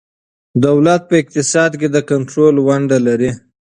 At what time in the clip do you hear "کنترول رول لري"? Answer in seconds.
2.09-3.31